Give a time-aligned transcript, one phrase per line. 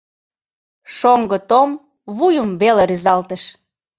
[0.97, 1.69] Шоҥго Том
[2.17, 3.43] вуйым веле рӱзалтыш.